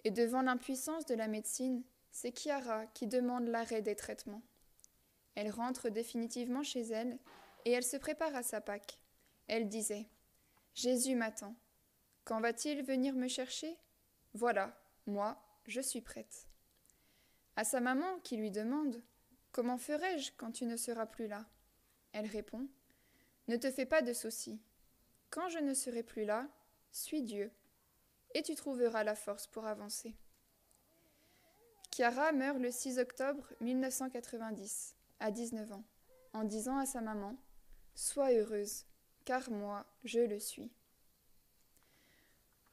et 0.02 0.10
devant 0.10 0.42
l'impuissance 0.42 1.06
de 1.06 1.14
la 1.14 1.28
médecine, 1.28 1.84
c'est 2.10 2.36
Chiara 2.36 2.86
qui 2.94 3.06
demande 3.06 3.46
l'arrêt 3.46 3.80
des 3.80 3.94
traitements. 3.94 4.42
Elle 5.36 5.52
rentre 5.52 5.88
définitivement 5.88 6.64
chez 6.64 6.82
elle, 6.82 7.16
et 7.64 7.70
elle 7.70 7.84
se 7.84 7.96
prépare 7.96 8.34
à 8.34 8.42
sa 8.42 8.60
Pâque. 8.60 8.98
Elle 9.46 9.68
disait 9.68 10.08
Jésus 10.74 11.14
m'attend. 11.14 11.54
Quand 12.26 12.40
va-t-il 12.40 12.82
venir 12.82 13.14
me 13.14 13.28
chercher? 13.28 13.78
Voilà, 14.34 14.76
moi, 15.06 15.40
je 15.68 15.80
suis 15.80 16.00
prête. 16.00 16.48
À 17.54 17.62
sa 17.62 17.80
maman 17.80 18.18
qui 18.24 18.36
lui 18.36 18.50
demande 18.50 19.00
Comment 19.52 19.78
ferai-je 19.78 20.32
quand 20.36 20.50
tu 20.50 20.66
ne 20.66 20.76
seras 20.76 21.06
plus 21.06 21.28
là? 21.28 21.46
Elle 22.12 22.26
répond 22.26 22.66
Ne 23.46 23.56
te 23.56 23.70
fais 23.70 23.86
pas 23.86 24.02
de 24.02 24.12
soucis. 24.12 24.60
Quand 25.30 25.48
je 25.50 25.60
ne 25.60 25.72
serai 25.72 26.02
plus 26.02 26.24
là, 26.24 26.48
suis 26.90 27.22
Dieu, 27.22 27.52
et 28.34 28.42
tu 28.42 28.56
trouveras 28.56 29.04
la 29.04 29.14
force 29.14 29.46
pour 29.46 29.64
avancer. 29.64 30.16
Chiara 31.92 32.32
meurt 32.32 32.58
le 32.58 32.72
6 32.72 32.98
octobre 32.98 33.52
1990, 33.60 34.96
à 35.20 35.30
19 35.30 35.70
ans, 35.70 35.84
en 36.32 36.42
disant 36.42 36.76
à 36.76 36.86
sa 36.86 37.00
maman 37.00 37.36
Sois 37.94 38.32
heureuse, 38.32 38.84
car 39.24 39.48
moi, 39.48 39.86
je 40.02 40.18
le 40.18 40.40
suis. 40.40 40.72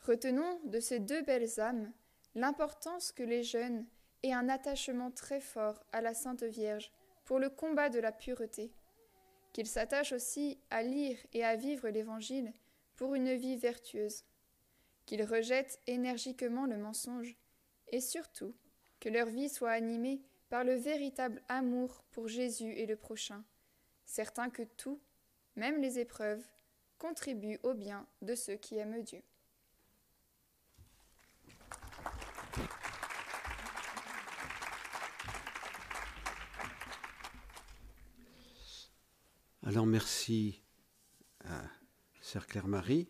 Retenons 0.06 0.60
de 0.66 0.82
ces 0.82 1.00
deux 1.00 1.22
belles 1.22 1.62
âmes 1.62 1.94
l'importance 2.36 3.14
que 3.14 3.24
les 3.24 3.42
jeunes 3.42 3.86
aient 4.24 4.34
un 4.34 4.50
attachement 4.50 5.12
très 5.12 5.40
fort 5.40 5.82
à 5.94 6.02
la 6.02 6.14
Sainte 6.14 6.44
Vierge 6.44 6.92
pour 7.24 7.40
le 7.40 7.50
combat 7.50 7.88
de 7.88 8.00
la 8.00 8.12
pureté, 8.12 8.74
qu'ils 9.54 9.68
s'attachent 9.68 10.12
aussi 10.12 10.60
à 10.72 10.84
lire 10.84 11.18
et 11.32 11.46
à 11.46 11.56
vivre 11.56 11.88
l'Évangile 11.88 12.52
pour 12.98 13.16
une 13.16 13.34
vie 13.34 13.56
vertueuse. 13.56 14.26
qu'ils 15.06 15.24
rejettent 15.24 15.82
énergiquement 15.88 16.66
le 16.66 16.78
mensonge, 16.78 17.36
et 17.88 18.00
surtout 18.00 18.56
que 19.02 19.10
leur 19.10 19.28
vie 19.28 19.50
soit 19.50 19.72
animée 19.72 20.22
par 20.50 20.64
le 20.64 20.76
véritable 20.76 21.42
amour 21.50 22.04
pour 22.12 22.30
Jésus 22.30 22.72
et 22.72 22.86
le 22.86 22.96
prochain, 22.96 23.44
certain 24.06 24.50
que 24.50 24.64
tout, 24.64 25.02
même 25.56 25.82
les 25.82 26.00
épreuves, 26.00 26.46
contribuent 26.98 27.60
au 27.64 27.74
bien 27.74 28.08
de 28.22 28.34
ceux 28.34 28.56
qui 28.56 28.78
aiment 28.78 29.02
Dieu. 29.02 29.22
Alors 39.66 39.86
merci 39.86 40.62
à 41.46 41.64
Sœur 42.20 42.48
Claire-Marie 42.48 43.08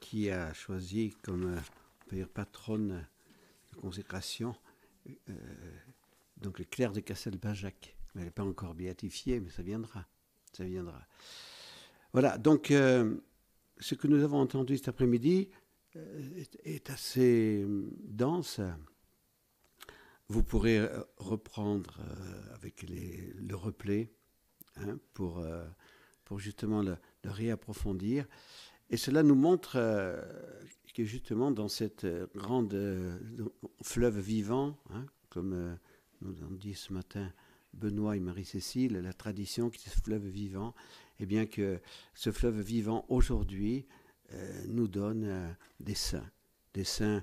qui 0.00 0.30
a 0.30 0.54
choisi 0.54 1.14
comme 1.20 1.60
euh, 2.14 2.26
patronne 2.32 3.06
de 3.70 3.76
consécration 3.76 4.56
euh, 5.28 5.34
donc 6.38 6.66
Claire 6.70 6.92
de 6.92 7.00
Castelbajac. 7.00 7.94
Elle 8.14 8.22
n'est 8.22 8.30
pas 8.30 8.42
encore 8.42 8.72
béatifiée, 8.74 9.38
mais 9.38 9.50
ça 9.50 9.62
viendra. 9.62 10.06
Ça 10.54 10.64
viendra. 10.64 11.06
Voilà, 12.14 12.38
donc 12.38 12.70
euh, 12.70 13.18
ce 13.78 13.94
que 13.94 14.06
nous 14.06 14.24
avons 14.24 14.40
entendu 14.40 14.78
cet 14.78 14.88
après-midi 14.88 15.50
est, 16.64 16.88
assez 16.88 17.66
dense. 18.04 18.62
Vous 20.28 20.42
pourrez 20.42 20.88
reprendre 21.18 22.00
avec 22.54 22.82
le 22.88 23.54
replay 23.54 24.10
hein, 24.76 24.98
pour 25.14 25.44
pour 26.24 26.38
justement 26.38 26.82
le, 26.82 26.96
réapprofondir. 27.24 28.26
Et 28.88 28.96
cela 28.96 29.22
nous 29.22 29.34
montre 29.34 29.74
euh, 29.76 30.18
que 30.94 31.04
justement 31.04 31.50
dans 31.50 31.68
cette 31.68 32.04
euh, 32.04 32.26
grande 32.34 32.72
euh, 32.72 33.18
fleuve 33.82 34.18
vivant, 34.18 34.78
hein, 34.90 35.04
comme 35.28 35.78
nous 36.20 36.34
l'ont 36.34 36.50
dit 36.50 36.74
ce 36.74 36.92
matin 36.92 37.32
Benoît 37.74 38.16
et 38.16 38.20
Marie-Cécile, 38.20 38.94
la 38.98 39.12
tradition 39.12 39.68
qui 39.70 39.88
est 39.88 39.92
ce 39.92 40.00
fleuve 40.00 40.26
vivant, 40.26 40.74
et 41.18 41.24
eh 41.24 41.26
bien 41.26 41.46
que 41.46 41.80
ce 42.14 42.32
fleuve 42.32 42.60
vivant 42.60 43.04
aujourd'hui 43.08 43.86
nous 44.66 44.88
donne 44.88 45.54
des 45.78 45.94
saints, 45.94 46.30
des 46.72 46.84
saints 46.84 47.22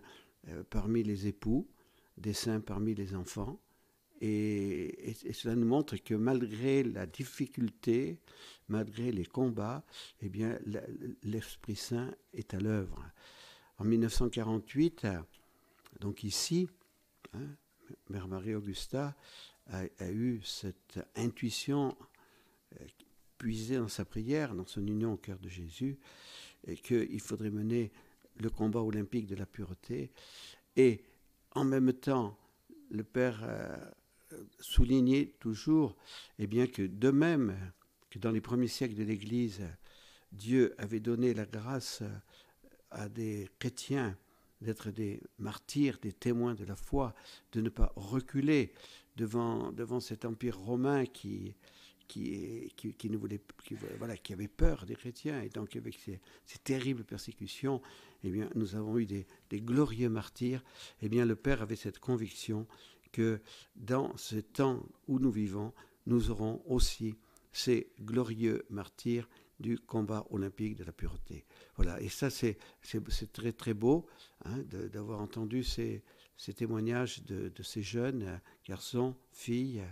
parmi 0.70 1.02
les 1.04 1.26
époux, 1.26 1.68
des 2.18 2.34
saints 2.34 2.62
parmi 2.62 2.94
les 2.94 3.16
enfants, 3.16 3.60
et, 4.22 5.16
cela 5.34 5.56
nous 5.56 5.66
montre 5.66 5.98
que 5.98 6.14
malgré 6.14 6.84
la 6.84 7.06
difficulté, 7.06 8.20
malgré 8.68 9.12
les 9.12 9.26
combats, 9.26 9.84
eh 10.22 10.30
bien, 10.30 10.58
l'Esprit 11.24 11.76
Saint 11.76 12.14
est 12.34 12.54
à 12.54 12.60
l'œuvre. 12.60 13.04
En 13.78 13.86
1948, 13.86 15.08
donc 16.00 16.24
ici, 16.24 16.68
hein, 17.34 17.48
Mère 18.10 18.28
Marie-Augusta 18.28 19.16
a, 19.68 20.12
eu 20.12 20.42
cette 20.44 21.00
intuition 21.16 21.96
euh, 22.74 22.86
puisée 23.38 23.78
dans 23.78 23.88
sa 23.88 24.04
prière, 24.04 24.56
dans 24.56 24.66
son 24.66 24.86
union 24.86 25.14
au 25.14 25.18
cœur 25.18 25.40
de 25.40 25.48
Jésus, 25.48 25.98
et 26.68 26.76
qu'il 26.76 27.22
faudrait 27.22 27.52
mener 27.52 27.92
le 28.38 28.50
combat 28.50 28.82
olympique 28.82 29.28
de 29.28 29.36
la 29.36 29.46
pureté. 29.46 30.12
Et 30.76 31.04
en 31.52 31.64
même 31.64 31.94
temps, 31.94 32.38
le 32.90 33.04
Père 33.04 33.42
euh, 33.44 33.78
souligner 34.60 35.36
toujours 35.40 35.96
eh 36.38 36.48
bien, 36.48 36.68
que 36.68 36.84
de 36.84 37.12
même 37.12 37.56
que 38.10 38.20
dans 38.20 38.32
les 38.32 38.42
premiers 38.42 38.68
siècles 38.68 38.96
de 38.96 39.04
l'Église, 39.04 39.62
Dieu 40.32 40.74
avait 40.78 41.00
donné 41.00 41.34
la 41.34 41.46
grâce 41.46 42.04
à 42.92 43.10
des 43.10 43.50
chrétiens 43.60 44.18
d'être 44.62 44.92
des 44.92 45.22
martyrs, 45.38 46.00
des 46.02 46.12
témoins 46.12 46.54
de 46.54 46.66
la 46.66 46.76
foi, 46.76 47.16
de 47.54 47.62
ne 47.62 47.70
pas 47.70 47.94
reculer 47.96 48.74
devant, 49.16 49.72
devant 49.72 50.00
cet 50.00 50.26
empire 50.26 50.58
romain 50.58 51.06
qui, 51.06 51.56
qui, 52.08 52.74
qui, 52.76 53.10
ne 53.10 53.18
voulait, 53.18 53.40
voilà, 53.98 54.18
qui 54.18 54.34
avait 54.34 54.48
peur 54.48 54.86
des 54.86 54.96
chrétiens. 54.96 55.42
Et 55.42 55.50
donc, 55.50 55.76
avec 55.76 55.98
ces, 55.98 56.20
ces 56.46 56.60
terribles 56.60 57.04
persécutions, 57.04 57.82
eh 58.24 58.30
bien, 58.30 58.50
nous 58.56 58.76
avons 58.76 58.98
eu 58.98 59.06
des, 59.06 59.26
des 59.50 59.62
glorieux 59.62 60.10
martyrs. 60.10 60.64
Eh 61.02 61.08
bien, 61.08 61.26
le 61.26 61.36
Père 61.36 61.62
avait 61.62 61.78
cette 61.78 62.00
conviction 62.00 62.68
que 63.12 63.42
dans 63.76 64.16
ce 64.18 64.38
temps 64.38 64.84
où 65.08 65.20
nous 65.20 65.32
vivons, 65.32 65.74
nous 66.06 66.32
aurons 66.32 66.62
aussi 66.66 67.16
ces 67.52 67.92
glorieux 68.02 68.66
martyrs 68.70 69.28
du 69.60 69.78
combat 69.78 70.26
olympique 70.30 70.76
de 70.76 70.84
la 70.84 70.92
pureté. 70.92 71.46
Voilà, 71.76 72.00
et 72.02 72.10
ça 72.10 72.30
c'est 72.30 72.58
très 73.34 73.52
très 73.52 73.74
beau 73.74 74.06
hein, 74.46 74.60
d'avoir 74.92 75.22
entendu 75.22 75.64
ces, 75.64 76.04
témoignages 76.56 77.24
de, 77.24 77.52
ces 77.64 77.84
jeunes 77.84 78.40
garçons, 78.66 79.16
filles, 79.32 79.84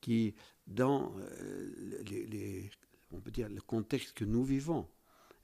qui 0.00 0.34
dans 0.66 1.14
euh, 1.18 2.02
le 2.06 3.60
contexte 3.60 4.12
que 4.12 4.24
nous 4.24 4.44
vivons, 4.44 4.86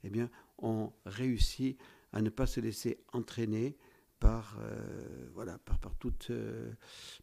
eh 0.03 0.09
bien, 0.09 0.29
ont 0.59 0.91
réussi 1.05 1.77
à 2.13 2.21
ne 2.21 2.29
pas 2.29 2.47
se 2.47 2.59
laisser 2.59 2.99
entraîner 3.13 3.77
par, 4.21 4.55
euh, 4.61 5.27
voilà, 5.33 5.57
par, 5.57 5.79
par, 5.79 5.95
toutes, 5.95 6.27
euh, 6.29 6.71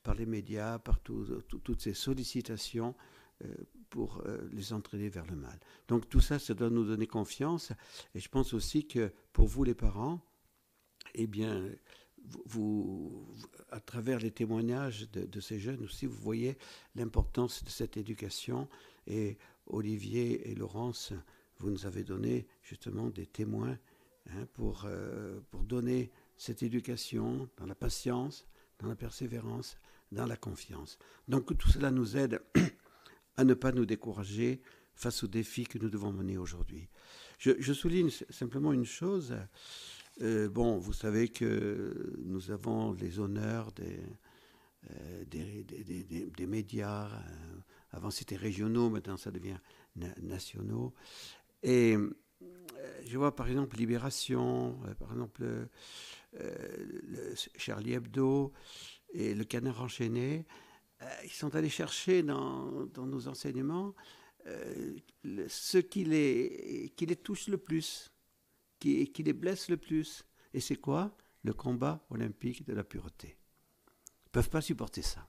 par 0.03 0.15
les 0.15 0.27
médias, 0.27 0.81
par 0.81 0.99
toutes 1.01 1.81
ces 1.81 1.95
sollicitations 1.95 2.95
euh, 3.45 3.55
pour 3.89 4.23
les 4.53 4.75
entraîner 4.75 5.09
vers 5.09 5.25
le 5.25 5.37
mal. 5.37 5.59
Donc 5.87 6.11
tout 6.11 6.21
ça, 6.21 6.39
ça 6.39 6.53
doit 6.53 6.69
nous 6.69 6.85
donner 6.85 7.07
confiance. 7.07 7.73
Et 8.15 8.21
je 8.21 8.29
pense 8.29 8.53
aussi 8.53 8.87
que 8.87 9.13
pour 9.33 9.47
vous 9.47 9.65
les 9.65 9.75
parents, 9.75 10.21
eh 11.15 11.27
bien, 11.27 11.65
vous, 12.45 13.27
à 13.71 13.81
travers 13.81 14.19
les 14.19 14.33
témoignages 14.33 15.09
de, 15.13 15.25
de, 15.25 15.41
ces 15.41 15.59
jeunes 15.59 15.83
aussi, 15.85 16.05
vous 16.05 16.21
voyez 16.21 16.59
l'importance 16.97 17.65
de 17.65 17.71
cette 17.71 17.97
éducation. 17.97 18.69
Et 19.07 19.39
Olivier 19.69 20.51
et 20.51 20.55
Laurence, 20.55 21.15
vous 21.59 21.71
nous 21.71 21.87
avez 21.87 22.05
donné 22.05 22.47
justement 22.63 23.09
des 23.09 23.25
témoins 23.25 23.79
hein, 24.31 24.47
pour, 24.53 24.87
pour 25.51 25.63
donner 25.63 26.11
cette 26.39 26.63
éducation 26.63 27.51
dans 27.59 27.67
la 27.67 27.75
patience, 27.75 28.47
dans 28.79 28.89
la 28.89 28.97
persévérance, 28.97 29.77
dans 30.13 30.27
la 30.27 30.37
confiance. 30.37 30.99
Donc 31.27 31.57
tout 31.59 31.69
cela 31.69 31.91
nous 31.91 32.17
aide 32.17 32.41
à 33.37 33.45
ne 33.45 33.55
pas 33.55 33.73
nous 33.73 33.85
décourager 33.85 34.63
face 34.95 35.23
aux 35.23 35.29
défis 35.29 35.65
que 35.65 35.79
nous 35.79 35.91
devons 35.91 36.13
mener 36.13 36.39
aujourd'hui. 36.39 36.89
Je, 37.39 37.73
souligne 37.73 38.11
simplement 38.31 38.73
une 38.73 38.85
chose. 38.85 39.37
Euh, 40.23 40.49
bon, 40.49 40.79
vous 40.79 40.93
savez 40.93 41.29
que 41.29 42.17
nous 42.25 42.51
avons 42.51 42.93
les 42.95 43.21
honneurs 43.21 43.71
des, 43.73 44.01
euh, 44.91 45.25
des, 45.25 46.47
médias. 46.47 47.07
Euh, 47.07 47.61
avant 47.93 48.11
c'était 48.11 48.37
régionaux, 48.37 48.91
maintenant 48.91 49.17
ça 49.17 49.31
devient 49.31 49.59
nationaux. 50.21 50.95
Et 51.63 51.97
je 53.07 53.19
vois 53.19 53.35
par 53.37 53.49
exemple 53.49 53.77
Libération, 53.77 54.79
par 54.99 55.13
exemple 55.13 55.45
euh, 56.35 57.35
Charlie 57.57 57.95
Hebdo 57.95 58.53
et 59.13 59.35
le 59.35 59.45
Canard 59.45 59.81
enchaîné, 59.83 60.47
euh, 61.03 61.07
ils 61.25 61.31
sont 61.31 61.55
allés 61.55 61.71
chercher 61.71 62.23
dans, 62.23 62.89
nos 62.97 63.29
enseignements 63.29 63.95
euh, 64.47 64.97
ce 65.49 65.79
qui 65.79 66.05
les, 66.05 66.93
touche 67.23 67.49
le 67.49 67.59
plus, 67.59 68.11
qui, 68.79 69.11
les 69.19 69.33
blesse 69.33 69.69
le 69.69 69.77
plus. 69.77 70.25
Et 70.53 70.61
c'est 70.61 70.77
quoi? 70.77 71.17
Le 71.45 71.53
combat 71.53 72.05
olympique 72.11 72.67
de 72.67 72.73
la 72.73 72.85
pureté. 72.85 73.29
Ils 73.29 74.29
ne 74.29 74.33
peuvent 74.33 74.51
pas 74.51 74.61
supporter 74.61 75.03
ça. 75.03 75.29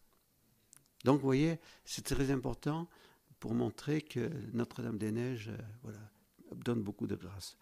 Donc, 1.05 1.19
vous 1.19 1.25
voyez, 1.25 1.59
c'est 1.85 2.03
très 2.03 2.31
important 2.31 2.89
pour 3.39 3.53
montrer 3.53 4.01
que 4.01 4.29
Notre-Dame 4.51 4.97
des 4.97 5.11
Neiges 5.11 5.51
voilà, 5.81 5.99
donne 6.55 6.81
beaucoup 6.81 7.07
de 7.07 7.15
grâce. 7.15 7.57